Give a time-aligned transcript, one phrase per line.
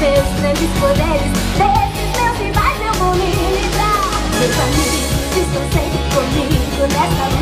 [0.00, 1.30] meus grandes poderes.
[1.58, 4.10] Desses meus rivais eu vou me livrar.
[4.38, 7.33] Meus amigos, diz sempre comigo nessa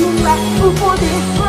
[0.00, 1.39] dirá como é o poder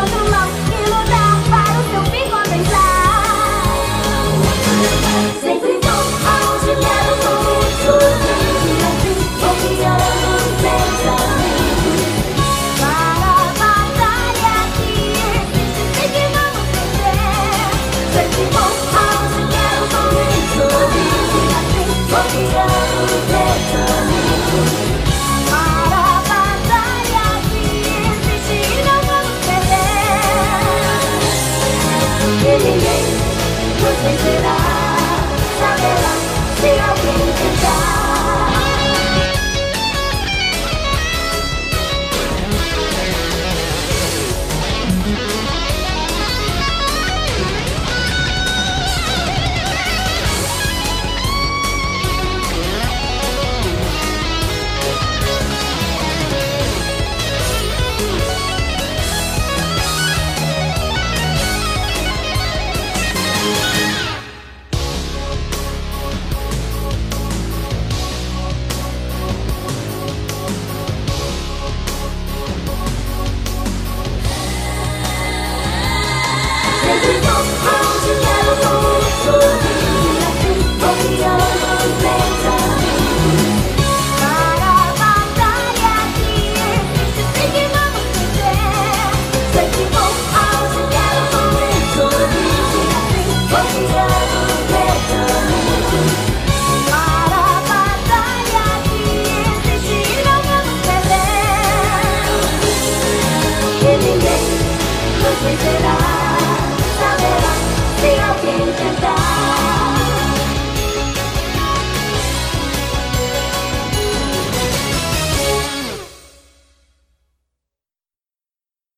[105.52, 105.81] we go.